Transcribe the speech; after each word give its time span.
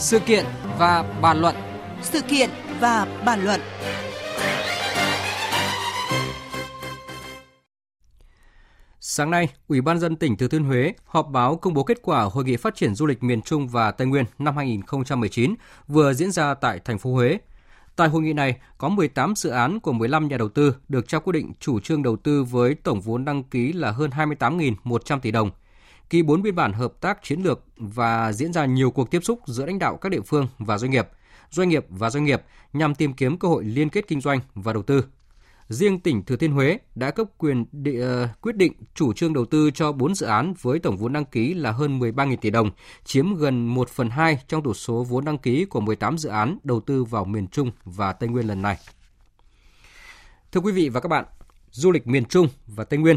Sự 0.00 0.18
kiện 0.18 0.44
và 0.78 1.02
bàn 1.22 1.40
luận. 1.40 1.54
Sự 2.02 2.20
kiện 2.20 2.50
và 2.80 3.22
bàn 3.26 3.44
luận. 3.44 3.60
Sáng 9.00 9.30
nay, 9.30 9.48
Ủy 9.68 9.80
ban 9.80 9.98
dân 9.98 10.16
tỉnh 10.16 10.36
Thừa 10.36 10.48
Thiên 10.48 10.64
Huế 10.64 10.92
họp 11.04 11.28
báo 11.30 11.56
công 11.56 11.74
bố 11.74 11.84
kết 11.84 11.98
quả 12.02 12.22
Hội 12.22 12.44
nghị 12.44 12.56
phát 12.56 12.74
triển 12.74 12.94
du 12.94 13.06
lịch 13.06 13.22
miền 13.22 13.42
Trung 13.42 13.68
và 13.68 13.90
Tây 13.90 14.06
Nguyên 14.06 14.24
năm 14.38 14.56
2019 14.56 15.54
vừa 15.88 16.12
diễn 16.14 16.30
ra 16.30 16.54
tại 16.54 16.80
thành 16.84 16.98
phố 16.98 17.12
Huế. 17.12 17.38
Tại 17.96 18.08
hội 18.08 18.22
nghị 18.22 18.32
này, 18.32 18.56
có 18.78 18.88
18 18.88 19.34
dự 19.36 19.50
án 19.50 19.80
của 19.80 19.92
15 19.92 20.28
nhà 20.28 20.36
đầu 20.36 20.48
tư 20.48 20.74
được 20.88 21.08
trao 21.08 21.20
quyết 21.20 21.32
định 21.32 21.52
chủ 21.60 21.80
trương 21.80 22.02
đầu 22.02 22.16
tư 22.16 22.44
với 22.44 22.74
tổng 22.74 23.00
vốn 23.00 23.24
đăng 23.24 23.42
ký 23.42 23.72
là 23.72 23.90
hơn 23.90 24.10
28.100 24.10 25.20
tỷ 25.20 25.30
đồng. 25.30 25.50
Ký 26.10 26.22
4 26.22 26.42
biên 26.42 26.54
bản 26.54 26.72
hợp 26.72 26.92
tác 27.00 27.22
chiến 27.22 27.40
lược 27.42 27.64
và 27.76 28.32
diễn 28.32 28.52
ra 28.52 28.66
nhiều 28.66 28.90
cuộc 28.90 29.10
tiếp 29.10 29.20
xúc 29.24 29.40
giữa 29.46 29.66
lãnh 29.66 29.78
đạo 29.78 29.96
các 29.96 30.08
địa 30.08 30.20
phương 30.20 30.48
và 30.58 30.78
doanh 30.78 30.90
nghiệp, 30.90 31.08
doanh 31.50 31.68
nghiệp 31.68 31.86
và 31.88 32.10
doanh 32.10 32.24
nghiệp 32.24 32.42
nhằm 32.72 32.94
tìm 32.94 33.12
kiếm 33.12 33.38
cơ 33.38 33.48
hội 33.48 33.64
liên 33.64 33.88
kết 33.88 34.08
kinh 34.08 34.20
doanh 34.20 34.40
và 34.54 34.72
đầu 34.72 34.82
tư. 34.82 35.04
Riêng 35.68 36.00
tỉnh 36.00 36.24
Thừa 36.24 36.36
Thiên 36.36 36.52
Huế 36.52 36.78
đã 36.94 37.10
cấp 37.10 37.26
quyền 37.38 37.64
địa, 37.72 38.00
ờ, 38.00 38.28
quyết 38.40 38.56
định 38.56 38.72
chủ 38.94 39.12
trương 39.12 39.32
đầu 39.32 39.44
tư 39.44 39.70
cho 39.70 39.92
4 39.92 40.14
dự 40.14 40.26
án 40.26 40.54
với 40.62 40.78
tổng 40.78 40.96
vốn 40.96 41.12
đăng 41.12 41.24
ký 41.24 41.54
là 41.54 41.72
hơn 41.72 41.98
13.000 41.98 42.38
tỷ 42.38 42.50
đồng, 42.50 42.70
chiếm 43.04 43.34
gần 43.34 43.66
1 43.66 43.88
phần 43.88 44.10
2 44.10 44.38
trong 44.48 44.62
tổng 44.62 44.74
số 44.74 45.04
vốn 45.04 45.24
đăng 45.24 45.38
ký 45.38 45.64
của 45.64 45.80
18 45.80 46.18
dự 46.18 46.28
án 46.28 46.58
đầu 46.64 46.80
tư 46.80 47.04
vào 47.04 47.24
miền 47.24 47.48
Trung 47.48 47.70
và 47.84 48.12
Tây 48.12 48.28
Nguyên 48.28 48.46
lần 48.46 48.62
này. 48.62 48.76
Thưa 50.52 50.60
quý 50.60 50.72
vị 50.72 50.88
và 50.88 51.00
các 51.00 51.08
bạn, 51.08 51.24
du 51.70 51.90
lịch 51.90 52.06
miền 52.06 52.24
Trung 52.24 52.48
và 52.66 52.84
Tây 52.84 52.98
Nguyên 52.98 53.16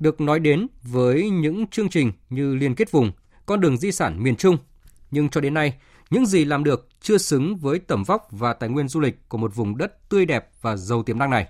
được 0.00 0.20
nói 0.20 0.40
đến 0.40 0.66
với 0.82 1.30
những 1.30 1.66
chương 1.66 1.88
trình 1.88 2.12
như 2.30 2.54
liên 2.54 2.74
kết 2.74 2.90
vùng, 2.90 3.12
con 3.46 3.60
đường 3.60 3.76
di 3.76 3.92
sản 3.92 4.22
miền 4.22 4.36
Trung. 4.36 4.56
Nhưng 5.10 5.28
cho 5.28 5.40
đến 5.40 5.54
nay, 5.54 5.74
những 6.10 6.26
gì 6.26 6.44
làm 6.44 6.64
được 6.64 6.88
chưa 7.00 7.18
xứng 7.18 7.56
với 7.56 7.78
tầm 7.78 8.04
vóc 8.04 8.28
và 8.30 8.52
tài 8.52 8.68
nguyên 8.68 8.88
du 8.88 9.00
lịch 9.00 9.28
của 9.28 9.38
một 9.38 9.54
vùng 9.54 9.76
đất 9.76 10.08
tươi 10.08 10.26
đẹp 10.26 10.48
và 10.60 10.76
giàu 10.76 11.02
tiềm 11.02 11.18
năng 11.18 11.30
này. 11.30 11.46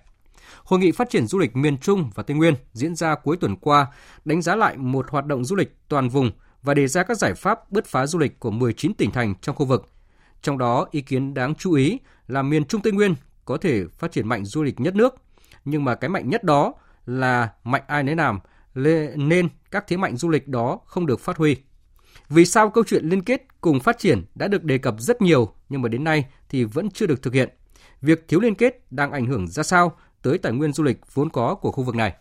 Hội 0.65 0.81
nghị 0.81 0.93
phát 0.93 1.11
triển 1.11 1.27
du 1.27 1.39
lịch 1.39 1.57
miền 1.57 1.79
Trung 1.79 2.11
và 2.15 2.23
Tây 2.23 2.37
Nguyên 2.37 2.55
diễn 2.73 2.95
ra 2.95 3.15
cuối 3.15 3.37
tuần 3.37 3.57
qua 3.57 3.87
đánh 4.25 4.43
giá 4.43 4.57
lại 4.57 4.77
một 4.77 5.11
hoạt 5.11 5.27
động 5.27 5.45
du 5.45 5.57
lịch 5.57 5.77
toàn 5.89 6.09
vùng 6.09 6.31
và 6.63 6.75
đề 6.75 6.87
ra 6.87 7.03
các 7.03 7.19
giải 7.19 7.35
pháp 7.35 7.73
bứt 7.73 7.87
phá 7.87 8.07
du 8.07 8.19
lịch 8.19 8.41
của 8.41 8.51
19 8.51 8.95
tỉnh 8.95 9.11
thành 9.11 9.35
trong 9.41 9.57
khu 9.57 9.67
vực. 9.67 9.89
Trong 10.43 10.59
đó, 10.59 10.87
ý 10.91 11.01
kiến 11.01 11.35
đáng 11.35 11.55
chú 11.55 11.73
ý 11.73 11.99
là 12.29 12.43
miền 12.43 12.65
Trung 12.65 12.83
Tây 12.83 12.93
Nguyên 12.93 13.15
có 13.45 13.57
thể 13.57 13.85
phát 13.99 14.13
triển 14.13 14.29
mạnh 14.29 14.45
du 14.45 14.63
lịch 14.63 14.81
nhất 14.81 14.95
nước, 14.95 15.15
nhưng 15.65 15.85
mà 15.85 15.95
cái 15.95 16.11
mạnh 16.11 16.31
nhất 16.31 16.45
đó 16.45 16.75
là 17.07 17.49
mạnh 17.65 17.83
ai 17.87 18.03
nấy 18.03 18.17
làm, 18.17 18.39
nên 19.17 19.49
các 19.71 19.85
thế 19.89 19.97
mạnh 19.97 20.17
du 20.17 20.29
lịch 20.29 20.49
đó 20.49 20.81
không 20.87 21.07
được 21.07 21.21
phát 21.21 21.37
huy. 21.37 21.57
Vì 22.29 22.45
sao 22.45 22.71
câu 22.71 22.85
chuyện 22.87 23.05
liên 23.05 23.23
kết 23.23 23.47
cùng 23.61 23.81
phát 23.81 23.99
triển 23.99 24.25
đã 24.35 24.49
được 24.49 24.65
đề 24.65 24.79
cập 24.79 24.95
rất 24.99 25.23
nhiều 25.23 25.55
nhưng 25.69 25.83
mà 25.83 25.89
đến 25.89 26.05
nay 26.05 26.25
thì 26.49 26.65
vẫn 26.65 26.91
chưa 26.91 27.07
được 27.07 27.23
thực 27.23 27.35
hiện? 27.35 27.49
Việc 28.01 28.29
thiếu 28.29 28.41
liên 28.41 28.55
kết 28.55 28.93
đang 28.93 29.13
ảnh 29.13 29.27
hưởng 29.27 29.49
ra 29.49 29.63
sao 29.63 29.93
tới 30.23 30.39
tài 30.39 30.53
nguyên 30.53 30.73
du 30.73 30.85
lịch 30.85 31.15
vốn 31.15 31.31
có 31.31 31.55
của 31.55 31.73
khu 31.73 31.85
vực 31.85 31.95
này. 31.95 32.15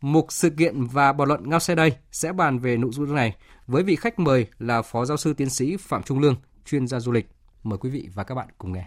Mục 0.00 0.26
sự 0.28 0.50
kiện 0.50 0.84
và 0.84 1.12
bàn 1.12 1.28
luận 1.28 1.50
ngao 1.50 1.60
xe 1.60 1.74
đây 1.74 1.92
sẽ 2.12 2.32
bàn 2.32 2.58
về 2.58 2.76
nội 2.76 2.90
dung 2.92 3.14
này 3.14 3.36
với 3.66 3.82
vị 3.82 3.96
khách 3.96 4.18
mời 4.18 4.46
là 4.58 4.82
Phó 4.82 5.04
Giáo 5.04 5.16
sư 5.16 5.34
Tiến 5.34 5.50
sĩ 5.50 5.76
Phạm 5.76 6.02
Trung 6.02 6.18
Lương, 6.18 6.36
chuyên 6.66 6.86
gia 6.86 7.00
du 7.00 7.12
lịch. 7.12 7.30
Mời 7.62 7.78
quý 7.78 7.90
vị 7.90 8.08
và 8.14 8.24
các 8.24 8.34
bạn 8.34 8.48
cùng 8.58 8.72
nghe. 8.72 8.86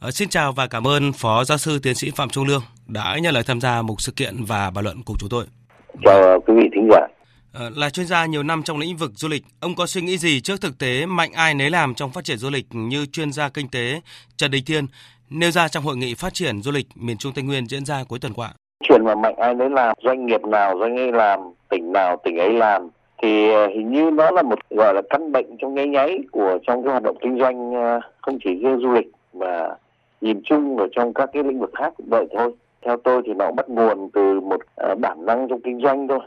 À, 0.00 0.10
xin 0.10 0.28
chào 0.28 0.52
và 0.52 0.66
cảm 0.66 0.86
ơn 0.86 1.12
Phó 1.12 1.44
Giáo 1.44 1.58
sư 1.58 1.78
Tiến 1.82 1.94
sĩ 1.94 2.10
Phạm 2.16 2.28
Trung 2.28 2.46
Lương 2.46 2.62
đã 2.86 3.16
nhận 3.22 3.34
lời 3.34 3.42
tham 3.46 3.60
gia 3.60 3.82
mục 3.82 4.00
sự 4.00 4.12
kiện 4.16 4.34
và 4.48 4.70
bàn 4.74 4.84
luận 4.84 4.96
cùng 5.06 5.16
chúng 5.20 5.28
tôi. 5.28 5.44
Chào 6.04 6.40
quý 6.46 6.54
vị 6.56 6.68
thính 6.74 6.88
giả. 6.90 7.06
À, 7.54 7.70
là 7.76 7.90
chuyên 7.90 8.06
gia 8.06 8.26
nhiều 8.26 8.42
năm 8.42 8.62
trong 8.62 8.78
lĩnh 8.78 8.96
vực 8.96 9.10
du 9.14 9.28
lịch, 9.28 9.42
ông 9.60 9.74
có 9.74 9.86
suy 9.86 10.00
nghĩ 10.00 10.18
gì 10.18 10.40
trước 10.40 10.60
thực 10.60 10.78
tế 10.78 11.06
mạnh 11.06 11.32
ai 11.32 11.54
nấy 11.54 11.70
làm 11.70 11.94
trong 11.94 12.10
phát 12.10 12.24
triển 12.24 12.36
du 12.36 12.50
lịch 12.50 12.66
như 12.70 13.06
chuyên 13.06 13.32
gia 13.32 13.48
kinh 13.48 13.68
tế 13.68 14.00
Trần 14.36 14.50
Đình 14.50 14.64
Thiên 14.66 14.86
nêu 15.30 15.50
ra 15.50 15.68
trong 15.68 15.84
hội 15.84 15.96
nghị 15.96 16.14
phát 16.14 16.34
triển 16.34 16.62
du 16.62 16.70
lịch 16.70 16.86
miền 16.94 17.16
Trung 17.16 17.32
Tây 17.34 17.44
Nguyên 17.44 17.66
diễn 17.66 17.84
ra 17.84 18.04
cuối 18.08 18.18
tuần 18.18 18.32
qua. 18.32 18.50
Chuyện 18.88 19.04
mà 19.04 19.14
mạnh 19.14 19.36
ai 19.36 19.54
nấy 19.54 19.70
làm, 19.70 19.96
doanh 20.04 20.26
nghiệp 20.26 20.40
nào 20.42 20.74
doanh 20.80 20.94
nghiệp 20.94 21.12
làm, 21.12 21.40
tỉnh 21.70 21.92
nào 21.92 22.16
tỉnh 22.24 22.36
ấy 22.36 22.52
làm 22.52 22.88
thì 23.22 23.50
ờ, 23.52 23.66
hình 23.68 23.92
như 23.92 24.10
nó 24.10 24.30
là 24.30 24.42
một 24.42 24.58
gọi 24.70 24.94
là 24.94 25.02
căn 25.10 25.32
bệnh 25.32 25.56
trong 25.58 25.74
nháy 25.74 25.86
nháy 25.86 26.18
của 26.32 26.58
trong 26.66 26.82
cái 26.82 26.90
hoạt 26.90 27.02
động 27.02 27.16
kinh 27.22 27.38
doanh 27.38 27.74
ờ, 27.74 28.00
không 28.22 28.38
chỉ 28.44 28.50
riêng 28.54 28.78
du 28.82 28.92
lịch 28.92 29.06
mà 29.32 29.68
nhìn 30.20 30.40
chung 30.44 30.76
ở 30.76 30.88
trong 30.92 31.14
các 31.14 31.30
cái 31.32 31.42
lĩnh 31.42 31.60
vực 31.60 31.70
khác 31.74 31.92
cũng 31.96 32.06
vậy 32.08 32.26
thôi. 32.32 32.52
Theo 32.82 32.96
tôi 32.96 33.22
thì 33.26 33.34
nó 33.34 33.50
bắt 33.50 33.68
nguồn 33.68 34.10
từ 34.12 34.40
một 34.40 34.60
à, 34.76 34.94
bản 35.00 35.26
năng 35.26 35.48
trong 35.48 35.60
kinh 35.60 35.80
doanh 35.80 36.08
thôi. 36.08 36.20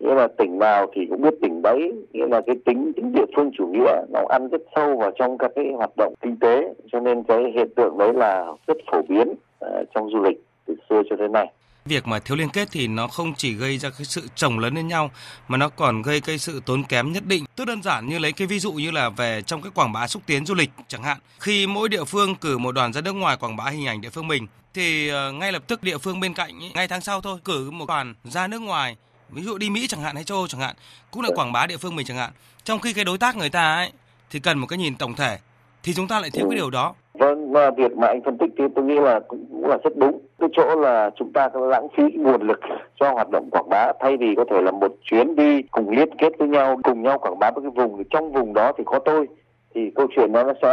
Nghĩa 0.00 0.14
là 0.14 0.28
tỉnh 0.28 0.58
nào 0.58 0.86
thì 0.92 1.06
cũng 1.10 1.22
biết 1.22 1.34
tỉnh 1.42 1.62
đấy 1.62 1.92
nghĩa 2.12 2.26
là 2.26 2.40
cái 2.46 2.56
tính 2.64 2.92
tính 2.96 3.12
địa 3.12 3.24
phương 3.36 3.50
chủ 3.58 3.66
nghĩa 3.66 4.04
nó 4.12 4.20
ăn 4.28 4.48
rất 4.48 4.60
sâu 4.76 4.96
vào 4.96 5.10
trong 5.10 5.38
các 5.38 5.50
cái 5.54 5.72
hoạt 5.76 5.90
động 5.96 6.14
kinh 6.20 6.36
tế. 6.36 6.74
Cho 6.92 7.00
nên 7.00 7.22
cái 7.22 7.52
hiện 7.54 7.68
tượng 7.76 7.98
đấy 7.98 8.12
là 8.12 8.46
rất 8.66 8.76
phổ 8.92 9.02
biến 9.08 9.34
à, 9.60 9.82
trong 9.94 10.10
du 10.10 10.22
lịch 10.22 10.44
từ 10.66 10.74
xưa 10.90 11.02
cho 11.10 11.16
đến 11.16 11.32
nay 11.32 11.52
việc 11.84 12.06
mà 12.06 12.18
thiếu 12.18 12.36
liên 12.36 12.48
kết 12.48 12.68
thì 12.72 12.86
nó 12.86 13.08
không 13.08 13.34
chỉ 13.34 13.54
gây 13.54 13.78
ra 13.78 13.90
cái 13.90 14.04
sự 14.04 14.28
chồng 14.34 14.58
lớn 14.58 14.74
lên 14.74 14.88
nhau, 14.88 15.10
mà 15.48 15.56
nó 15.56 15.68
còn 15.68 16.02
gây 16.02 16.20
cái 16.20 16.38
sự 16.38 16.62
tốn 16.66 16.84
kém 16.84 17.12
nhất 17.12 17.26
định. 17.26 17.44
Tức 17.56 17.64
đơn 17.64 17.82
giản 17.82 18.08
như 18.08 18.18
lấy 18.18 18.32
cái 18.32 18.46
ví 18.46 18.58
dụ 18.58 18.72
như 18.72 18.90
là 18.90 19.08
về 19.08 19.42
trong 19.42 19.62
cái 19.62 19.72
quảng 19.74 19.92
bá 19.92 20.06
xúc 20.06 20.22
tiến 20.26 20.46
du 20.46 20.54
lịch 20.54 20.70
chẳng 20.88 21.02
hạn. 21.02 21.18
Khi 21.40 21.66
mỗi 21.66 21.88
địa 21.88 22.04
phương 22.04 22.34
cử 22.34 22.58
một 22.58 22.72
đoàn 22.72 22.92
ra 22.92 23.00
nước 23.00 23.12
ngoài 23.12 23.36
quảng 23.36 23.56
bá 23.56 23.64
hình 23.64 23.86
ảnh 23.86 24.00
địa 24.00 24.10
phương 24.10 24.28
mình, 24.28 24.46
thì 24.74 25.08
ờ, 25.08 25.32
ngay 25.32 25.52
lập 25.52 25.62
tức 25.66 25.82
địa 25.82 25.98
phương 25.98 26.20
bên 26.20 26.34
cạnh 26.34 26.58
ngay 26.74 26.88
tháng 26.88 27.00
sau 27.00 27.20
thôi, 27.20 27.38
cử 27.44 27.70
một 27.70 27.88
đoàn 27.88 28.14
ra 28.24 28.46
nước 28.46 28.58
ngoài, 28.58 28.96
ví 29.30 29.42
dụ 29.42 29.58
đi 29.58 29.70
Mỹ 29.70 29.86
chẳng 29.86 30.02
hạn 30.02 30.14
hay 30.14 30.24
châu 30.24 30.38
Âu 30.38 30.48
chẳng 30.48 30.60
hạn, 30.60 30.76
cũng 31.10 31.22
lại 31.22 31.32
quảng 31.34 31.52
bá 31.52 31.66
địa 31.66 31.76
phương 31.76 31.96
mình 31.96 32.06
chẳng 32.06 32.16
hạn 32.16 32.30
trong 32.64 32.80
khi 32.80 32.92
cái 32.92 33.04
đối 33.04 33.18
tác 33.18 33.36
người 33.36 33.50
ta 33.50 33.74
ấy, 33.74 33.92
thì 34.30 34.40
cần 34.40 34.58
một 34.58 34.66
cái 34.66 34.78
nhìn 34.78 34.96
tổng 34.96 35.14
thể 35.14 35.38
thì 35.84 35.92
chúng 35.94 36.08
ta 36.08 36.20
lại 36.20 36.30
thiếu 36.30 36.46
cái 36.50 36.56
điều 36.56 36.70
đó. 36.70 36.94
Vâng 37.14 37.52
và 37.52 37.70
việc 37.70 37.96
mà 37.96 38.06
anh 38.06 38.20
phân 38.24 38.38
tích 38.38 38.50
thì 38.58 38.64
tôi 38.74 38.84
nghĩ 38.84 38.94
là 38.94 39.20
cũng, 39.28 39.46
cũng 39.50 39.66
là 39.66 39.76
rất 39.84 39.96
đúng. 39.96 40.20
Cái 40.38 40.48
chỗ 40.56 40.80
là 40.80 41.10
chúng 41.18 41.32
ta 41.32 41.48
lãng 41.54 41.88
phí 41.96 42.02
nguồn 42.16 42.42
lực 42.42 42.60
cho 43.00 43.12
hoạt 43.12 43.30
động 43.30 43.48
quảng 43.50 43.68
bá 43.68 43.92
thay 44.00 44.16
vì 44.16 44.26
có 44.36 44.44
thể 44.50 44.60
là 44.60 44.70
một 44.70 44.92
chuyến 45.02 45.36
đi 45.36 45.62
cùng 45.70 45.90
liên 45.90 46.08
kết 46.18 46.32
với 46.38 46.48
nhau 46.48 46.80
cùng 46.84 47.02
nhau 47.02 47.18
quảng 47.18 47.38
bá 47.38 47.50
với 47.50 47.62
cái 47.62 47.70
vùng. 47.76 48.04
Trong 48.10 48.32
vùng 48.32 48.54
đó 48.54 48.72
thì 48.78 48.84
có 48.86 48.98
tôi. 49.04 49.26
Thì 49.74 49.80
câu 49.94 50.06
chuyện 50.16 50.32
đó 50.32 50.44
nó 50.44 50.52
sẽ 50.62 50.68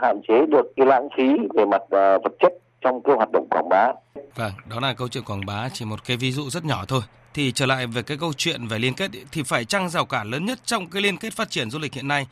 hạn 0.00 0.20
chế 0.28 0.46
được 0.46 0.72
cái 0.76 0.86
lãng 0.86 1.08
phí 1.16 1.28
về 1.54 1.64
mặt 1.64 1.82
uh, 1.82 1.90
vật 2.24 2.32
chất 2.40 2.52
trong 2.80 3.02
cái 3.02 3.16
hoạt 3.16 3.30
động 3.32 3.46
quảng 3.50 3.68
bá. 3.68 3.92
Vâng, 4.36 4.52
đó 4.70 4.80
là 4.80 4.94
câu 4.94 5.08
chuyện 5.08 5.24
quảng 5.24 5.46
bá 5.46 5.68
chỉ 5.72 5.84
một 5.84 6.04
cái 6.06 6.16
ví 6.16 6.32
dụ 6.32 6.42
rất 6.50 6.64
nhỏ 6.64 6.84
thôi. 6.88 7.00
Thì 7.34 7.52
trở 7.52 7.66
lại 7.66 7.86
về 7.86 8.02
cái 8.02 8.16
câu 8.20 8.32
chuyện 8.36 8.66
về 8.66 8.78
liên 8.78 8.94
kết 8.94 9.10
thì 9.32 9.42
phải 9.42 9.64
chăng 9.64 9.88
rào 9.88 10.04
cản 10.04 10.30
lớn 10.30 10.44
nhất 10.44 10.58
trong 10.64 10.86
cái 10.86 11.02
liên 11.02 11.16
kết 11.16 11.32
phát 11.32 11.50
triển 11.50 11.70
du 11.70 11.78
lịch 11.78 11.94
hiện 11.94 12.08
nay 12.08 12.26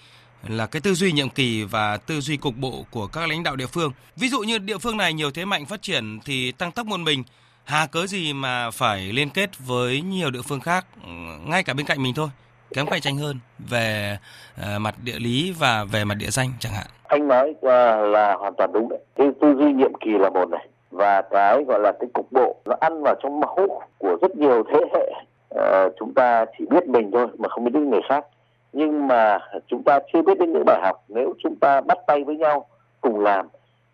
là 0.49 0.67
cái 0.67 0.81
tư 0.81 0.95
duy 0.95 1.12
nhiệm 1.12 1.28
kỳ 1.28 1.65
và 1.65 1.97
tư 1.97 2.21
duy 2.21 2.37
cục 2.37 2.55
bộ 2.56 2.84
của 2.91 3.06
các 3.06 3.28
lãnh 3.28 3.43
đạo 3.43 3.56
địa 3.56 3.67
phương. 3.67 3.93
Ví 4.17 4.28
dụ 4.28 4.41
như 4.41 4.59
địa 4.59 4.78
phương 4.78 4.97
này 4.97 5.12
nhiều 5.12 5.31
thế 5.31 5.45
mạnh 5.45 5.67
phát 5.67 5.83
triển 5.83 6.19
thì 6.25 6.53
tăng 6.53 6.73
tốc 6.73 6.87
một 6.87 7.01
mình, 7.01 7.25
hà 7.65 7.87
cớ 7.87 8.06
gì 8.06 8.33
mà 8.33 8.71
phải 8.71 9.01
liên 9.01 9.31
kết 9.31 9.51
với 9.59 10.01
nhiều 10.01 10.31
địa 10.31 10.43
phương 10.49 10.61
khác 10.61 10.87
ừ, 11.05 11.11
ngay 11.47 11.62
cả 11.62 11.75
bên 11.75 11.87
cạnh 11.87 12.03
mình 12.03 12.15
thôi 12.15 12.28
kém 12.75 12.87
cạnh 12.87 13.01
tranh 13.01 13.17
hơn 13.17 13.39
về 13.59 14.19
uh, 14.61 14.81
mặt 14.81 14.95
địa 15.05 15.19
lý 15.19 15.55
và 15.59 15.84
về 15.84 16.05
mặt 16.05 16.15
địa 16.15 16.31
danh 16.31 16.49
chẳng 16.59 16.72
hạn. 16.72 16.87
Anh 17.05 17.28
nói 17.28 17.55
qua 17.61 17.97
là 17.97 18.34
hoàn 18.34 18.55
toàn 18.59 18.72
đúng 18.72 18.89
đấy. 18.89 18.99
Cái 19.17 19.27
tư 19.41 19.55
duy 19.59 19.72
nhiệm 19.72 19.93
kỳ 20.01 20.11
là 20.11 20.31
một 20.31 20.49
này 20.49 20.69
và 20.91 21.22
cái 21.31 21.65
gọi 21.65 21.81
là 21.81 21.93
cái 22.01 22.11
cục 22.15 22.33
bộ 22.33 22.57
nó 22.65 22.77
ăn 22.81 23.03
vào 23.03 23.15
trong 23.22 23.41
máu 23.41 23.83
của 23.99 24.17
rất 24.22 24.37
nhiều 24.37 24.65
thế 24.72 24.81
hệ 24.95 25.12
uh, 25.55 25.93
chúng 25.99 26.15
ta 26.15 26.45
chỉ 26.59 26.65
biết 26.71 26.87
mình 26.87 27.11
thôi 27.12 27.27
mà 27.39 27.49
không 27.49 27.65
biết 27.65 27.71
đến 27.75 27.91
người 27.91 28.01
khác 28.09 28.25
nhưng 28.73 29.09
mà 29.09 29.39
chúng 29.67 29.83
ta 29.83 29.99
chưa 30.13 30.23
biết 30.23 30.39
đến 30.39 30.53
những 30.53 30.65
bài 30.67 30.81
học. 30.83 31.05
Nếu 31.09 31.35
chúng 31.43 31.57
ta 31.57 31.81
bắt 31.81 31.99
tay 32.07 32.25
với 32.25 32.37
nhau 32.37 32.67
cùng 33.01 33.21
làm 33.21 33.49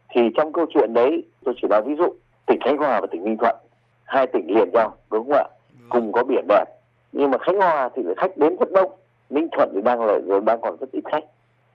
thì 0.08 0.20
trong 0.36 0.52
câu 0.52 0.66
chuyện 0.74 0.94
đấy 0.94 1.24
tôi 1.44 1.54
chỉ 1.62 1.68
nói 1.68 1.82
ví 1.82 1.94
dụ 1.98 2.14
tỉnh 2.46 2.60
khánh 2.60 2.76
hòa 2.76 3.00
và 3.00 3.06
tỉnh 3.10 3.24
ninh 3.24 3.36
thuận 3.36 3.56
hai 4.04 4.26
tỉnh 4.26 4.46
liền 4.54 4.70
nhau 4.72 4.94
đúng 5.10 5.24
không 5.24 5.38
ạ? 5.38 5.44
Cùng 5.88 6.12
có 6.12 6.24
biển 6.24 6.44
đẹp. 6.48 6.64
Nhưng 7.12 7.30
mà 7.30 7.38
khánh 7.38 7.56
hòa 7.56 7.88
thì 7.94 8.02
khách 8.16 8.36
đến 8.36 8.56
rất 8.60 8.72
đông 8.72 8.92
ninh 9.30 9.48
thuận 9.52 9.70
thì 9.74 9.80
đang 9.82 10.00
lại 10.00 10.20
đang 10.44 10.60
còn 10.60 10.76
rất 10.80 10.92
ít 10.92 11.02
khách. 11.04 11.24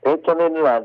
Thế 0.01 0.17
cho 0.27 0.33
nên 0.33 0.53
là 0.53 0.81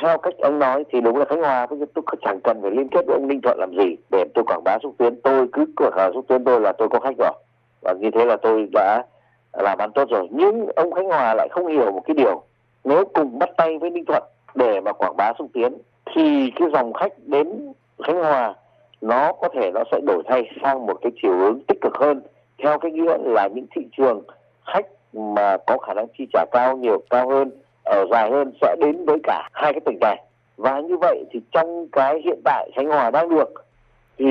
theo 0.00 0.18
cách 0.18 0.34
ông 0.38 0.58
nói 0.58 0.84
thì 0.90 1.00
đúng 1.00 1.16
là 1.16 1.24
khánh 1.24 1.40
hòa 1.40 1.66
bây 1.66 1.78
giờ 1.78 1.86
tôi 1.94 2.04
chẳng 2.22 2.40
cần 2.44 2.62
phải 2.62 2.70
liên 2.70 2.88
kết 2.88 3.06
với 3.06 3.16
ông 3.16 3.28
ninh 3.28 3.40
thuận 3.40 3.58
làm 3.58 3.70
gì 3.70 3.96
để 4.10 4.24
tôi 4.34 4.44
quảng 4.44 4.64
bá 4.64 4.78
xúc 4.82 4.94
tiến. 4.98 5.20
Tôi 5.20 5.48
cứ 5.52 5.64
quảng 5.76 5.92
bá 5.96 6.10
xúc 6.14 6.24
tiến 6.28 6.44
tôi 6.44 6.60
là 6.60 6.72
tôi 6.72 6.88
có 6.88 7.00
khách 7.00 7.16
rồi. 7.18 7.32
Và 7.82 7.94
như 8.00 8.10
thế 8.10 8.24
là 8.24 8.36
tôi 8.36 8.68
đã 8.72 9.04
làm 9.52 9.78
ăn 9.78 9.92
tốt 9.92 10.08
rồi. 10.10 10.28
Nhưng 10.30 10.66
ông 10.76 10.92
khánh 10.92 11.06
hòa 11.06 11.34
lại 11.34 11.48
không 11.50 11.66
hiểu 11.66 11.92
một 11.92 12.02
cái 12.06 12.14
điều. 12.14 12.42
Nếu 12.84 13.04
cùng 13.04 13.38
bắt 13.38 13.50
tay 13.56 13.78
với 13.78 13.90
ninh 13.90 14.04
thuận 14.04 14.22
để 14.54 14.80
mà 14.80 14.92
quảng 14.92 15.16
bá 15.16 15.32
xúc 15.38 15.46
tiến, 15.52 15.78
thì 16.14 16.52
cái 16.56 16.68
dòng 16.72 16.92
khách 16.92 17.12
đến 17.18 17.72
khánh 18.06 18.16
hòa, 18.16 18.54
nó 19.00 19.32
có 19.32 19.48
thể 19.54 19.70
nó 19.70 19.84
sẽ 19.92 20.00
đổi 20.06 20.22
thay 20.26 20.50
sang 20.62 20.86
một 20.86 20.98
cái 21.02 21.12
chiều 21.22 21.36
hướng 21.36 21.60
tích 21.68 21.80
cực 21.80 21.94
hơn. 21.94 22.22
Theo 22.62 22.78
cái 22.78 22.90
nghĩa 22.90 23.16
là 23.20 23.48
những 23.48 23.66
thị 23.76 23.86
trường 23.96 24.22
khách 24.66 24.86
mà 25.12 25.56
có 25.66 25.78
khả 25.78 25.94
năng 25.94 26.06
chi 26.18 26.26
trả 26.32 26.44
cao 26.52 26.76
nhiều, 26.76 27.02
cao 27.10 27.28
hơn, 27.28 27.50
ở 27.84 28.06
dài 28.10 28.30
hơn 28.30 28.52
sẽ 28.60 28.76
đến 28.80 29.04
với 29.04 29.18
cả 29.22 29.48
hai 29.52 29.72
cái 29.72 29.80
tỉnh 29.80 29.98
này. 30.00 30.24
Và 30.56 30.80
như 30.80 30.96
vậy 30.96 31.24
thì 31.30 31.40
trong 31.52 31.88
cái 31.92 32.20
hiện 32.24 32.40
tại 32.44 32.70
khánh 32.76 32.86
hòa 32.86 33.10
đang 33.10 33.28
được, 33.28 33.64
thì 34.18 34.24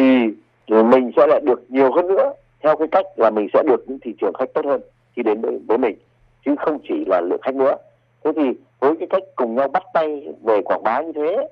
mình 0.68 1.12
sẽ 1.16 1.28
lại 1.28 1.40
được 1.44 1.62
nhiều 1.70 1.92
hơn 1.92 2.08
nữa. 2.08 2.34
Theo 2.64 2.76
cái 2.76 2.88
cách 2.88 3.06
là 3.16 3.30
mình 3.30 3.48
sẽ 3.54 3.64
được 3.68 3.84
những 3.88 4.00
thị 4.02 4.14
trường 4.22 4.34
khách 4.34 4.54
tốt 4.54 4.66
hơn 4.66 4.82
khi 5.20 5.24
đến 5.24 5.42
với, 5.42 5.60
với 5.68 5.78
mình 5.78 5.96
chứ 6.46 6.56
không 6.66 6.80
chỉ 6.88 7.04
là 7.08 7.22
lượng 7.22 7.42
khách 7.42 7.56
nữa 7.56 7.76
thế 8.24 8.32
thì 8.36 8.44
với 8.80 8.94
cái 9.00 9.08
cách 9.10 9.24
cùng 9.36 9.56
nhau 9.56 9.68
bắt 9.68 9.84
tay 9.94 10.28
về 10.44 10.62
quảng 10.66 10.84
bá 10.84 11.02
như 11.02 11.12
thế 11.16 11.48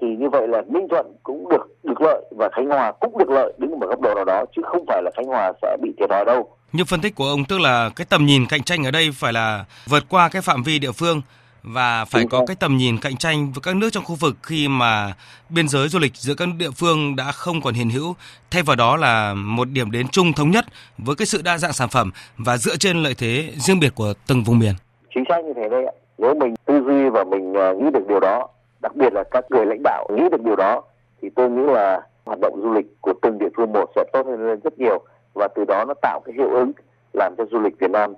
thì 0.00 0.06
như 0.16 0.28
vậy 0.28 0.48
là 0.48 0.62
Ninh 0.68 0.88
Thuận 0.90 1.06
cũng 1.22 1.48
được 1.48 1.66
được 1.82 2.00
lợi 2.00 2.24
và 2.38 2.48
Khánh 2.52 2.66
Hòa 2.66 2.92
cũng 3.00 3.18
được 3.18 3.30
lợi 3.30 3.52
đứng 3.58 3.70
ở 3.70 3.76
một 3.76 3.86
góc 3.86 4.00
độ 4.00 4.14
nào 4.14 4.24
đó 4.24 4.44
chứ 4.56 4.62
không 4.64 4.84
phải 4.88 5.02
là 5.02 5.10
Khánh 5.16 5.26
Hòa 5.26 5.52
sẽ 5.62 5.76
bị 5.82 5.90
thiệt 5.98 6.10
thòi 6.10 6.24
đâu. 6.24 6.48
Như 6.72 6.84
phân 6.84 7.00
tích 7.00 7.14
của 7.14 7.24
ông 7.24 7.44
tức 7.44 7.60
là 7.60 7.90
cái 7.96 8.06
tầm 8.10 8.26
nhìn 8.26 8.46
cạnh 8.48 8.62
tranh 8.62 8.84
ở 8.84 8.90
đây 8.90 9.10
phải 9.14 9.32
là 9.32 9.64
vượt 9.86 10.04
qua 10.08 10.28
cái 10.28 10.42
phạm 10.42 10.62
vi 10.62 10.78
địa 10.78 10.92
phương 10.92 11.22
và 11.64 12.04
phải 12.04 12.24
có 12.30 12.44
cái 12.46 12.56
tầm 12.60 12.76
nhìn 12.76 12.98
cạnh 12.98 13.16
tranh 13.16 13.52
với 13.54 13.60
các 13.62 13.76
nước 13.76 13.88
trong 13.92 14.04
khu 14.04 14.14
vực 14.20 14.36
khi 14.42 14.68
mà 14.68 15.12
biên 15.50 15.68
giới 15.68 15.88
du 15.88 15.98
lịch 15.98 16.12
giữa 16.14 16.34
các 16.34 16.48
địa 16.58 16.70
phương 16.76 17.16
đã 17.16 17.32
không 17.32 17.60
còn 17.60 17.74
hiện 17.74 17.90
hữu, 17.90 18.14
thay 18.50 18.62
vào 18.62 18.76
đó 18.76 18.96
là 18.96 19.34
một 19.34 19.68
điểm 19.68 19.90
đến 19.90 20.08
chung 20.08 20.32
thống 20.32 20.50
nhất 20.50 20.64
với 20.98 21.16
cái 21.16 21.26
sự 21.26 21.42
đa 21.44 21.58
dạng 21.58 21.72
sản 21.72 21.88
phẩm 21.88 22.10
và 22.38 22.56
dựa 22.56 22.76
trên 22.76 23.02
lợi 23.02 23.14
thế 23.18 23.52
riêng 23.54 23.80
biệt 23.80 23.94
của 23.94 24.12
từng 24.26 24.42
vùng 24.42 24.58
miền. 24.58 24.74
Chính 25.14 25.24
xác 25.28 25.44
như 25.44 25.52
thế 25.56 25.68
đây 25.70 25.84
ạ. 25.86 25.92
Nếu 26.18 26.34
mình 26.34 26.54
tư 26.64 26.80
duy 26.86 27.08
và 27.08 27.24
mình 27.24 27.54
à, 27.54 27.72
nghĩ 27.72 27.90
được 27.92 28.08
điều 28.08 28.20
đó, 28.20 28.48
đặc 28.80 28.96
biệt 28.96 29.12
là 29.12 29.24
các 29.30 29.44
người 29.50 29.66
lãnh 29.66 29.82
đạo 29.84 30.08
nghĩ 30.16 30.22
được 30.30 30.42
điều 30.44 30.56
đó, 30.56 30.82
thì 31.22 31.28
tôi 31.36 31.50
nghĩ 31.50 31.62
là 31.72 32.00
hoạt 32.24 32.38
động 32.40 32.60
du 32.62 32.72
lịch 32.72 32.86
của 33.00 33.12
từng 33.22 33.38
địa 33.38 33.48
phương 33.56 33.72
một 33.72 33.90
sẽ 33.96 34.04
tốt 34.12 34.26
hơn 34.26 34.46
lên 34.46 34.60
rất 34.64 34.78
nhiều 34.78 35.04
và 35.34 35.48
từ 35.54 35.64
đó 35.64 35.84
nó 35.84 35.94
tạo 36.02 36.20
cái 36.24 36.34
hiệu 36.38 36.50
ứng 36.50 36.72
làm 37.12 37.34
cho 37.38 37.44
du 37.50 37.58
lịch 37.58 37.78
Việt 37.78 37.90
Nam 37.90 38.14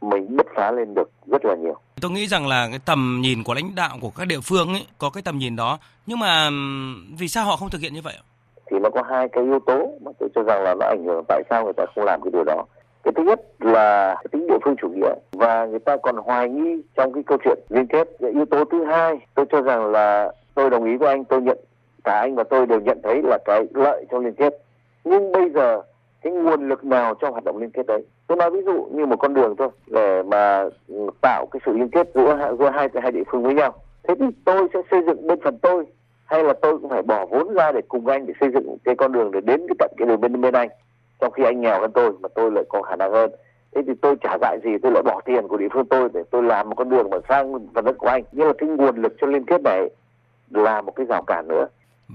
mình 0.00 0.36
bứt 0.36 0.46
phá 0.54 0.70
lên 0.70 0.94
được 0.94 1.10
rất 1.26 1.44
là 1.44 1.54
nhiều. 1.54 1.76
Tôi 2.00 2.10
nghĩ 2.10 2.26
rằng 2.26 2.46
là 2.48 2.68
cái 2.70 2.78
tầm 2.84 3.18
nhìn 3.22 3.44
của 3.44 3.54
lãnh 3.54 3.74
đạo 3.74 3.98
của 4.00 4.10
các 4.10 4.26
địa 4.28 4.40
phương 4.44 4.68
ấy 4.68 4.86
có 4.98 5.10
cái 5.10 5.22
tầm 5.22 5.38
nhìn 5.38 5.56
đó, 5.56 5.78
nhưng 6.06 6.18
mà 6.18 6.50
vì 7.18 7.28
sao 7.28 7.44
họ 7.44 7.56
không 7.56 7.70
thực 7.70 7.80
hiện 7.80 7.94
như 7.94 8.02
vậy? 8.02 8.14
Thì 8.70 8.76
nó 8.82 8.90
có 8.90 9.02
hai 9.10 9.28
cái 9.32 9.44
yếu 9.44 9.58
tố 9.66 9.92
mà 10.04 10.10
tôi 10.18 10.28
cho 10.34 10.42
rằng 10.42 10.62
là 10.62 10.74
nó 10.80 10.86
ảnh 10.86 11.04
hưởng 11.04 11.24
tại 11.28 11.42
sao 11.50 11.64
người 11.64 11.72
ta 11.76 11.84
không 11.94 12.04
làm 12.04 12.20
cái 12.22 12.30
điều 12.32 12.44
đó. 12.44 12.64
Cái 13.04 13.12
thứ 13.16 13.22
nhất 13.22 13.40
là 13.60 14.14
cái 14.14 14.26
tính 14.32 14.46
địa 14.46 14.58
phương 14.64 14.74
chủ 14.82 14.88
nghĩa 14.88 15.14
và 15.32 15.66
người 15.66 15.78
ta 15.78 15.96
còn 16.02 16.16
hoài 16.16 16.48
nghi 16.48 16.82
trong 16.96 17.12
cái 17.12 17.22
câu 17.26 17.38
chuyện 17.44 17.58
liên 17.68 17.86
kết. 17.86 18.08
Cái 18.20 18.30
yếu 18.30 18.44
tố 18.44 18.64
thứ 18.64 18.84
hai 18.84 19.18
tôi 19.34 19.46
cho 19.50 19.62
rằng 19.62 19.90
là 19.90 20.32
tôi 20.54 20.70
đồng 20.70 20.84
ý 20.84 20.96
với 20.96 21.08
anh, 21.08 21.24
tôi 21.24 21.40
nhận 21.40 21.58
cả 22.04 22.18
anh 22.20 22.34
và 22.34 22.44
tôi 22.50 22.66
đều 22.66 22.80
nhận 22.80 23.00
thấy 23.02 23.20
là 23.24 23.38
cái 23.44 23.64
lợi 23.74 24.06
trong 24.10 24.24
liên 24.24 24.34
kết. 24.34 24.54
Nhưng 25.04 25.32
bây 25.32 25.50
giờ 25.54 25.82
cái 26.22 26.32
nguồn 26.32 26.68
lực 26.68 26.84
nào 26.84 27.14
cho 27.20 27.30
hoạt 27.30 27.44
động 27.44 27.58
liên 27.58 27.70
kết 27.70 27.86
đấy 27.86 28.04
tôi 28.30 28.36
nói 28.36 28.50
ví 28.50 28.62
dụ 28.66 28.88
như 28.92 29.06
một 29.06 29.16
con 29.16 29.34
đường 29.34 29.54
thôi, 29.58 29.68
để 29.86 30.22
mà 30.22 30.64
tạo 31.20 31.46
cái 31.50 31.60
sự 31.66 31.72
liên 31.72 31.88
kết 31.88 32.08
giữa 32.14 32.56
giữa 32.58 32.70
hai 32.70 32.88
hai 33.02 33.12
địa 33.12 33.22
phương 33.30 33.42
với 33.42 33.54
nhau. 33.54 33.74
Thế 34.08 34.14
thì 34.20 34.26
tôi 34.44 34.68
sẽ 34.74 34.82
xây 34.90 35.00
dựng 35.06 35.26
bên 35.26 35.40
phần 35.44 35.58
tôi, 35.62 35.84
hay 36.24 36.44
là 36.44 36.52
tôi 36.62 36.78
cũng 36.78 36.90
phải 36.90 37.02
bỏ 37.02 37.26
vốn 37.26 37.54
ra 37.54 37.72
để 37.72 37.80
cùng 37.88 38.06
anh 38.06 38.26
để 38.26 38.34
xây 38.40 38.50
dựng 38.50 38.76
cái 38.84 38.94
con 38.96 39.12
đường 39.12 39.30
để 39.30 39.40
đến 39.40 39.60
cái 39.68 39.74
tận 39.78 39.90
cái 39.96 40.08
đường 40.08 40.20
bên 40.20 40.40
bên 40.40 40.54
anh, 40.54 40.68
trong 41.20 41.32
khi 41.32 41.44
anh 41.44 41.60
nghèo 41.60 41.80
hơn 41.80 41.92
tôi 41.92 42.12
mà 42.20 42.28
tôi 42.34 42.50
lại 42.50 42.64
có 42.68 42.82
khả 42.82 42.96
năng 42.96 43.12
hơn. 43.12 43.30
Thế 43.74 43.82
thì 43.86 43.92
tôi 44.02 44.16
trả 44.20 44.36
lại 44.40 44.58
gì, 44.64 44.70
tôi 44.82 44.92
lại 44.92 45.02
bỏ 45.02 45.20
tiền 45.24 45.48
của 45.48 45.56
địa 45.56 45.68
phương 45.72 45.86
tôi 45.86 46.08
để 46.14 46.22
tôi 46.30 46.42
làm 46.42 46.68
một 46.68 46.74
con 46.76 46.88
đường 46.88 47.10
mà 47.10 47.18
sang 47.28 47.52
phần 47.74 47.84
đất 47.84 47.98
của 47.98 48.08
anh. 48.08 48.22
Như 48.32 48.44
là 48.44 48.52
cái 48.58 48.68
nguồn 48.68 48.96
lực 48.96 49.14
cho 49.20 49.26
liên 49.26 49.44
kết 49.44 49.60
này 49.62 49.90
là 50.50 50.80
một 50.80 50.92
cái 50.96 51.06
rào 51.06 51.22
cản 51.22 51.48
nữa 51.48 51.66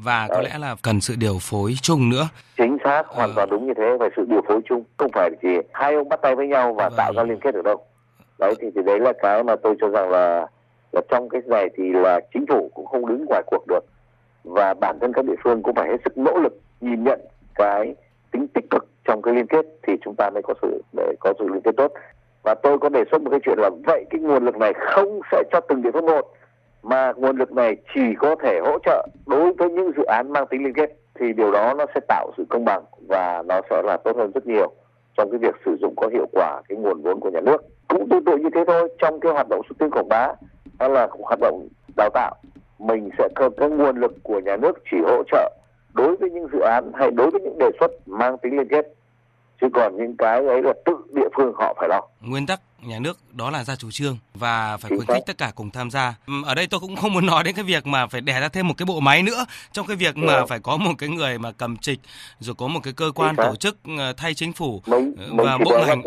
và 0.03 0.27
có 0.29 0.35
Đấy. 0.35 0.43
lẽ 0.43 0.57
là 0.59 0.75
cần 0.83 1.01
sự 1.01 1.15
điều 1.19 1.37
phối 1.41 1.73
chung 1.81 2.09
nữa. 2.09 2.27
Chính 2.57 2.77
xác, 2.83 3.03
hoàn 3.07 3.29
ờ. 3.29 3.33
toàn 3.35 3.49
đúng 3.49 3.67
như 3.67 3.73
thế 3.77 3.97
và 3.99 4.09
sự 4.15 4.25
điều 4.29 4.41
phối 4.47 4.59
chung 4.69 4.83
không 4.97 5.11
phải 5.13 5.29
chỉ 5.41 5.49
hai 5.73 5.93
ông 5.93 6.09
bắt 6.09 6.19
tay 6.21 6.35
với 6.35 6.47
nhau 6.47 6.73
và 6.73 6.89
vâng. 6.89 6.97
tạo 6.97 7.13
ra 7.15 7.23
liên 7.23 7.39
kết 7.39 7.53
được 7.53 7.63
đâu. 7.63 7.85
Đấy 8.39 8.53
thì, 8.61 8.67
thì 8.75 8.81
đấy 8.85 8.99
là 8.99 9.13
cái 9.21 9.43
mà 9.43 9.55
tôi 9.63 9.75
cho 9.81 9.89
rằng 9.89 10.09
là 10.09 10.47
là 10.95 11.01
trong 11.09 11.29
cái 11.29 11.41
này 11.45 11.69
thì 11.77 11.83
là 11.93 12.19
chính 12.33 12.45
phủ 12.49 12.71
cũng 12.73 12.85
không 12.85 13.07
đứng 13.07 13.25
ngoài 13.29 13.43
cuộc 13.45 13.67
được 13.67 13.85
và 14.43 14.73
bản 14.73 14.97
thân 15.01 15.13
các 15.13 15.25
địa 15.25 15.35
phương 15.43 15.63
cũng 15.63 15.75
phải 15.75 15.89
hết 15.89 15.97
sức 16.05 16.17
nỗ 16.17 16.39
lực 16.39 16.59
nhìn 16.81 17.03
nhận 17.03 17.19
cái 17.55 17.95
tính 18.31 18.47
tích 18.47 18.69
cực 18.69 18.87
trong 19.05 19.21
cái 19.21 19.33
liên 19.33 19.47
kết 19.47 19.65
thì 19.87 19.93
chúng 20.05 20.15
ta 20.17 20.29
mới 20.29 20.43
có 20.43 20.53
sự 20.61 20.81
để 20.93 21.15
có 21.19 21.33
sự 21.39 21.47
liên 21.47 21.61
kết 21.61 21.71
tốt 21.77 21.93
và 22.43 22.55
tôi 22.63 22.79
có 22.79 22.89
đề 22.89 23.03
xuất 23.11 23.21
một 23.21 23.29
cái 23.31 23.39
chuyện 23.45 23.57
là 23.59 23.69
vậy 23.85 24.05
cái 24.09 24.21
nguồn 24.21 24.45
lực 24.45 24.57
này 24.57 24.73
không 24.73 25.21
sẽ 25.31 25.43
cho 25.51 25.59
từng 25.59 25.81
địa 25.81 25.89
phương 25.93 26.05
một 26.05 26.33
mà 26.85 27.13
nguồn 27.15 27.37
lực 27.37 27.51
này 27.51 27.75
chỉ 27.95 28.01
có 28.19 28.35
thể 28.43 28.59
hỗ 28.63 28.79
trợ 28.85 29.07
đối 29.27 29.53
với 29.53 29.69
những 29.69 29.91
dự 29.97 30.03
án 30.03 30.33
mang 30.33 30.47
tính 30.47 30.63
liên 30.63 30.73
kết, 30.73 30.89
thì 31.19 31.33
điều 31.33 31.51
đó 31.51 31.73
nó 31.73 31.85
sẽ 31.95 32.01
tạo 32.07 32.31
sự 32.37 32.45
công 32.49 32.65
bằng 32.65 32.83
và 33.07 33.43
nó 33.45 33.61
sẽ 33.69 33.81
là 33.81 33.97
tốt 33.97 34.17
hơn 34.17 34.31
rất 34.35 34.47
nhiều 34.47 34.71
trong 35.17 35.31
cái 35.31 35.39
việc 35.39 35.55
sử 35.65 35.77
dụng 35.81 35.93
có 35.97 36.07
hiệu 36.07 36.25
quả 36.31 36.61
cái 36.69 36.77
nguồn 36.77 37.01
vốn 37.01 37.19
của 37.19 37.29
nhà 37.29 37.41
nước. 37.41 37.65
Cũng 37.87 38.09
tương 38.09 38.25
tự 38.25 38.37
như 38.37 38.49
thế 38.55 38.63
thôi, 38.67 38.89
trong 38.97 39.19
cái 39.19 39.31
hoạt 39.31 39.47
động 39.49 39.61
xúc 39.69 39.77
tiến 39.79 39.89
quảng 39.91 40.09
bá, 40.09 40.27
đó 40.79 40.87
là 40.87 41.07
hoạt 41.19 41.39
động 41.39 41.67
đào 41.97 42.09
tạo, 42.13 42.35
mình 42.79 43.09
sẽ 43.17 43.27
có 43.35 43.49
cái 43.57 43.69
nguồn 43.69 43.97
lực 43.97 44.13
của 44.23 44.39
nhà 44.39 44.57
nước 44.57 44.83
chỉ 44.91 44.97
hỗ 45.05 45.23
trợ 45.31 45.51
đối 45.93 46.15
với 46.15 46.29
những 46.29 46.47
dự 46.53 46.59
án 46.59 46.91
hay 46.93 47.11
đối 47.11 47.31
với 47.31 47.41
những 47.41 47.57
đề 47.57 47.69
xuất 47.79 47.91
mang 48.05 48.37
tính 48.37 48.57
liên 48.57 48.67
kết. 48.67 48.93
Chứ 49.61 49.67
còn 49.73 49.97
những 49.97 50.15
cái 50.17 50.47
ấy 50.47 50.61
là 50.63 50.73
tự 50.85 50.97
địa 51.13 51.29
phương 51.37 51.53
họ 51.55 51.73
phải 51.77 51.89
lo. 51.89 52.01
Nguyên 52.21 52.45
tắc 52.45 52.59
nhà 52.87 52.99
nước 52.99 53.19
đó 53.33 53.49
là 53.51 53.63
ra 53.63 53.75
chủ 53.75 53.91
trương 53.91 54.17
và 54.33 54.77
phải 54.77 54.89
khuyến 54.89 55.05
khích 55.07 55.23
tất 55.25 55.37
cả 55.37 55.51
cùng 55.55 55.71
tham 55.71 55.91
gia. 55.91 56.15
Ở 56.45 56.55
đây 56.55 56.67
tôi 56.67 56.79
cũng 56.79 56.95
không 56.95 57.13
muốn 57.13 57.25
nói 57.25 57.43
đến 57.43 57.55
cái 57.55 57.65
việc 57.65 57.87
mà 57.87 58.07
phải 58.07 58.21
đẻ 58.21 58.39
ra 58.39 58.49
thêm 58.49 58.67
một 58.67 58.73
cái 58.77 58.85
bộ 58.85 58.99
máy 58.99 59.23
nữa 59.23 59.45
trong 59.71 59.87
cái 59.87 59.95
việc 59.95 60.17
mà 60.17 60.45
phải 60.45 60.59
có 60.59 60.77
một 60.77 60.91
cái 60.97 61.09
người 61.09 61.37
mà 61.39 61.51
cầm 61.51 61.77
trịch 61.77 61.99
rồi 62.39 62.55
có 62.55 62.67
một 62.67 62.79
cái 62.83 62.93
cơ 62.93 63.11
quan 63.15 63.35
tổ 63.35 63.55
chức 63.55 63.77
ờ, 63.97 64.13
thay 64.17 64.33
chính 64.33 64.53
phủ 64.53 64.81
mình, 64.87 65.15
mình 65.17 65.45
và 65.45 65.57
bộ 65.57 65.77
ngành 65.87 66.03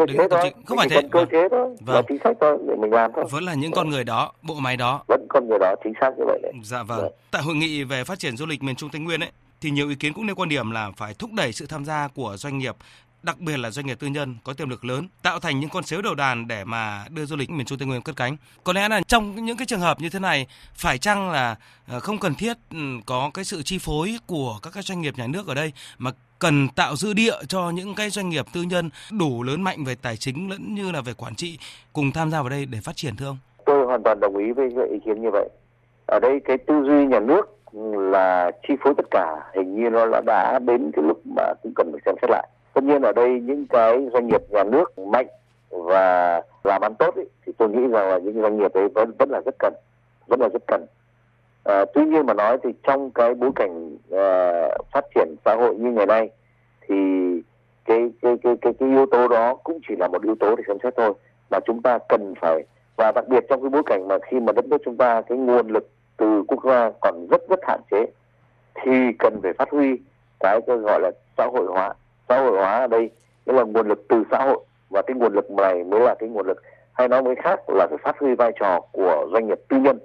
không 0.66 0.78
phải 0.78 0.88
thế. 0.88 1.02
Cơ 1.12 1.24
chế 1.32 1.48
thôi, 1.50 1.76
vâng. 1.80 2.04
chính 2.08 2.18
sách 2.24 2.36
thôi 2.40 2.58
để 2.68 2.74
mình 2.80 2.92
làm 2.92 3.10
thôi. 3.14 3.24
Vẫn 3.30 3.44
là 3.44 3.54
những 3.54 3.72
con 3.72 3.90
người 3.90 4.04
đó, 4.04 4.32
bộ 4.42 4.54
máy 4.54 4.76
đó. 4.76 5.04
Vẫn 5.08 5.26
con 5.28 5.48
người 5.48 5.58
đó 5.58 5.74
chính 5.84 5.92
xác 6.00 6.10
như 6.18 6.24
vậy 6.26 6.38
đấy. 6.42 6.52
Dạ 6.62 6.82
vâng. 6.82 7.02
Đấy. 7.02 7.10
Tại 7.30 7.42
hội 7.42 7.54
nghị 7.54 7.84
về 7.84 8.04
phát 8.04 8.18
triển 8.18 8.36
du 8.36 8.46
lịch 8.46 8.62
miền 8.62 8.76
Trung 8.76 8.90
Tây 8.90 9.00
Nguyên 9.00 9.20
ấy 9.20 9.30
thì 9.60 9.70
nhiều 9.70 9.88
ý 9.88 9.94
kiến 9.94 10.12
cũng 10.12 10.26
nêu 10.26 10.36
quan 10.36 10.48
điểm 10.48 10.70
là 10.70 10.90
phải 10.96 11.14
thúc 11.14 11.32
đẩy 11.32 11.52
sự 11.52 11.66
tham 11.66 11.84
gia 11.84 12.08
của 12.08 12.36
doanh 12.36 12.58
nghiệp 12.58 12.76
đặc 13.22 13.40
biệt 13.40 13.56
là 13.56 13.70
doanh 13.70 13.86
nghiệp 13.86 13.96
tư 14.00 14.06
nhân 14.06 14.36
có 14.44 14.52
tiềm 14.52 14.68
lực 14.68 14.84
lớn, 14.84 15.08
tạo 15.22 15.40
thành 15.40 15.60
những 15.60 15.70
con 15.70 15.84
sếu 15.84 16.02
đầu 16.02 16.14
đàn 16.14 16.48
để 16.48 16.64
mà 16.64 17.04
đưa 17.10 17.24
du 17.24 17.36
lịch 17.36 17.50
miền 17.50 17.66
Trung 17.66 17.78
Tây 17.78 17.88
Nguyên 17.88 18.02
cất 18.02 18.16
cánh. 18.16 18.36
Có 18.64 18.72
lẽ 18.72 18.88
là 18.88 19.00
trong 19.00 19.44
những 19.44 19.56
cái 19.56 19.66
trường 19.66 19.80
hợp 19.80 20.00
như 20.00 20.08
thế 20.08 20.18
này, 20.18 20.46
phải 20.74 20.98
chăng 20.98 21.30
là 21.30 21.56
ờ, 21.88 22.00
không 22.00 22.18
cần 22.18 22.34
thiết 22.34 22.56
ừ, 22.70 22.78
có 23.06 23.30
cái 23.34 23.44
sự 23.44 23.62
chi 23.62 23.78
phối 23.80 24.18
của 24.26 24.58
các 24.62 24.70
cái 24.74 24.82
doanh 24.82 25.00
nghiệp 25.00 25.14
nhà 25.16 25.26
nước 25.26 25.46
ở 25.46 25.54
đây 25.54 25.72
mà 25.98 26.10
cần 26.38 26.68
tạo 26.68 26.96
dư 26.96 27.12
địa 27.12 27.34
cho 27.48 27.70
những 27.70 27.94
cái 27.94 28.10
doanh 28.10 28.28
nghiệp 28.28 28.46
tư 28.52 28.62
nhân 28.62 28.90
đủ 29.18 29.42
lớn 29.42 29.62
mạnh 29.62 29.84
về 29.84 29.94
tài 30.02 30.16
chính 30.16 30.50
lẫn 30.50 30.74
như 30.74 30.92
là 30.92 31.00
về 31.00 31.12
quản 31.14 31.34
trị 31.34 31.58
cùng 31.92 32.12
tham 32.12 32.30
gia 32.30 32.40
vào 32.40 32.48
đây 32.48 32.66
để 32.66 32.78
phát 32.82 32.96
triển 32.96 33.16
thưa 33.16 33.26
ông? 33.26 33.38
Tôi 33.66 33.86
hoàn 33.86 34.02
toàn 34.02 34.20
đồng 34.20 34.36
ý 34.36 34.52
với 34.52 34.68
ý 34.90 34.98
kiến 35.04 35.22
như 35.22 35.30
vậy. 35.32 35.48
Ở 36.06 36.20
đây 36.20 36.40
cái 36.44 36.58
tư 36.58 36.74
duy 36.86 37.06
nhà 37.06 37.20
nước 37.20 37.58
là 38.12 38.50
chi 38.68 38.74
phối 38.84 38.94
tất 38.96 39.06
cả 39.10 39.36
hình 39.56 39.82
như 39.82 39.90
nó 39.90 40.20
đã 40.26 40.58
đến 40.58 40.90
cái 40.96 41.04
lúc 41.08 41.26
mà 41.36 41.42
cũng 41.62 41.72
cần 41.76 41.92
phải 41.92 42.00
xem 42.06 42.14
xét 42.22 42.30
lại 42.30 42.48
tất 42.78 42.84
nhiên 42.84 43.02
ở 43.02 43.12
đây 43.12 43.40
những 43.40 43.66
cái 43.66 44.08
doanh 44.12 44.26
nghiệp 44.26 44.40
nhà 44.50 44.64
nước 44.64 44.98
mạnh 44.98 45.26
và 45.70 46.42
làm 46.64 46.82
ăn 46.82 46.94
tốt 46.94 47.16
ấy, 47.16 47.26
thì 47.46 47.52
tôi 47.58 47.68
nghĩ 47.68 47.80
rằng 47.80 48.08
là 48.08 48.18
những 48.18 48.42
doanh 48.42 48.58
nghiệp 48.58 48.72
ấy 48.72 48.88
vẫn 48.88 49.12
vẫn 49.18 49.30
là 49.30 49.40
rất 49.44 49.54
cần 49.58 49.74
vẫn 50.26 50.40
là 50.40 50.48
rất 50.48 50.62
cần. 50.66 50.86
À, 51.64 51.84
tuy 51.94 52.04
nhiên 52.04 52.26
mà 52.26 52.34
nói 52.34 52.58
thì 52.62 52.70
trong 52.82 53.10
cái 53.10 53.34
bối 53.34 53.50
cảnh 53.56 53.96
à, 54.12 54.62
phát 54.92 55.04
triển 55.14 55.34
xã 55.44 55.54
hội 55.54 55.74
như 55.74 55.92
ngày 55.92 56.06
nay 56.06 56.30
thì 56.88 56.94
cái 57.84 58.10
cái 58.22 58.36
cái 58.42 58.56
cái 58.60 58.72
cái 58.80 58.88
yếu 58.88 59.06
tố 59.06 59.28
đó 59.28 59.54
cũng 59.54 59.78
chỉ 59.88 59.94
là 59.98 60.08
một 60.08 60.22
yếu 60.22 60.34
tố 60.40 60.56
để 60.56 60.62
xem 60.68 60.76
xét 60.82 60.94
thôi 60.96 61.12
mà 61.50 61.58
chúng 61.66 61.82
ta 61.82 61.98
cần 62.08 62.34
phải 62.40 62.62
và 62.96 63.12
đặc 63.14 63.28
biệt 63.28 63.44
trong 63.48 63.62
cái 63.62 63.70
bối 63.70 63.82
cảnh 63.86 64.08
mà 64.08 64.18
khi 64.30 64.40
mà 64.40 64.52
đất 64.52 64.64
nước 64.64 64.78
chúng 64.84 64.96
ta 64.96 65.22
cái 65.22 65.38
nguồn 65.38 65.68
lực 65.68 65.88
từ 66.16 66.42
quốc 66.48 66.64
gia 66.64 66.90
còn 67.00 67.26
rất 67.30 67.48
rất 67.48 67.60
hạn 67.62 67.80
chế 67.90 68.06
thì 68.74 69.12
cần 69.18 69.40
phải 69.42 69.52
phát 69.52 69.70
huy 69.70 69.96
cái, 70.40 70.60
cái 70.66 70.76
gọi 70.76 71.00
là 71.00 71.10
xã 71.36 71.46
hội 71.52 71.66
hóa 71.66 71.94
xã 72.28 72.40
hội 72.40 72.52
hóa 72.56 72.78
ở 72.78 72.86
đây. 72.86 73.10
Nghĩa 73.46 73.52
là 73.52 73.62
nguồn 73.62 73.88
lực 73.88 74.08
từ 74.08 74.22
xã 74.30 74.44
hội. 74.44 74.58
Và 74.90 75.02
cái 75.02 75.16
nguồn 75.16 75.32
lực 75.32 75.50
này 75.50 75.84
mới 75.84 76.00
là 76.00 76.14
cái 76.18 76.28
nguồn 76.28 76.46
lực 76.46 76.62
hay 76.92 77.08
nói 77.08 77.22
mới 77.22 77.34
khác 77.34 77.70
là 77.70 77.86
cái 77.86 77.98
phát 78.02 78.18
huy 78.18 78.34
vai 78.34 78.52
trò 78.60 78.80
của 78.92 79.28
doanh 79.32 79.46
nghiệp 79.46 79.58
tư 79.68 79.76
nhân. 79.76 79.98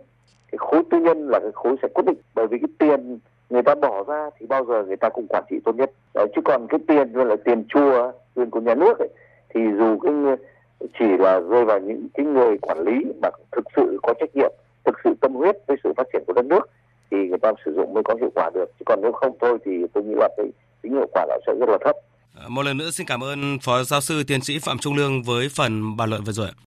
Cái 0.51 0.57
khối 0.57 0.83
tư 0.91 0.99
nhân 0.99 1.27
là 1.27 1.39
cái 1.39 1.51
khối 1.53 1.75
sẽ 1.81 1.87
quyết 1.93 2.05
định 2.05 2.17
bởi 2.35 2.47
vì 2.47 2.57
cái 2.59 2.69
tiền 2.79 3.19
người 3.49 3.63
ta 3.63 3.75
bỏ 3.75 4.03
ra 4.07 4.29
thì 4.39 4.45
bao 4.45 4.65
giờ 4.65 4.83
người 4.83 4.97
ta 4.97 5.09
cũng 5.09 5.27
quản 5.29 5.43
trị 5.49 5.59
tốt 5.65 5.75
nhất. 5.75 5.91
Đấy, 6.13 6.27
chứ 6.35 6.41
còn 6.45 6.67
cái 6.67 6.79
tiền 6.87 7.13
như 7.13 7.23
là 7.23 7.35
tiền 7.45 7.65
chua 7.69 8.11
tiền 8.35 8.49
của 8.49 8.61
nhà 8.61 8.75
nước 8.75 8.99
ấy, 8.99 9.09
thì 9.49 9.61
dù 9.77 9.99
cái 9.99 10.13
chỉ 10.99 11.17
là 11.19 11.39
rơi 11.39 11.65
vào 11.65 11.79
những 11.79 12.07
cái 12.13 12.25
người 12.25 12.57
quản 12.57 12.79
lý 12.79 13.05
mà 13.21 13.29
thực 13.51 13.65
sự 13.75 13.99
có 14.03 14.13
trách 14.19 14.35
nhiệm 14.35 14.51
thực 14.85 14.95
sự 15.03 15.13
tâm 15.21 15.33
huyết 15.33 15.55
với 15.67 15.77
sự 15.83 15.93
phát 15.97 16.07
triển 16.13 16.23
của 16.27 16.33
đất 16.33 16.45
nước 16.45 16.69
thì 17.11 17.17
người 17.27 17.39
ta 17.39 17.53
sử 17.65 17.73
dụng 17.75 17.93
mới 17.93 18.03
có 18.03 18.15
hiệu 18.19 18.29
quả 18.35 18.49
được. 18.53 18.71
Chứ 18.79 18.83
còn 18.85 18.99
nếu 19.01 19.11
không 19.11 19.37
thôi 19.41 19.57
thì 19.65 19.85
tôi 19.93 20.03
nghĩ 20.03 20.13
là 20.17 20.29
cái 20.37 20.45
tính 20.81 20.93
hiệu 20.93 21.07
quả 21.13 21.25
nó 21.29 21.35
sẽ 21.47 21.53
rất 21.59 21.69
là 21.69 21.77
thấp 21.81 21.95
một 22.47 22.63
lần 22.63 22.77
nữa 22.77 22.91
xin 22.91 23.07
cảm 23.07 23.23
ơn 23.23 23.59
Phó 23.59 23.83
Giáo 23.83 24.01
sư 24.01 24.23
Tiến 24.23 24.41
sĩ 24.41 24.59
Phạm 24.59 24.79
Trung 24.79 24.95
Lương 24.95 25.23
với 25.23 25.49
phần 25.49 25.97
bàn 25.97 26.09
luận 26.09 26.23
vừa 26.23 26.31
rồi. 26.31 26.49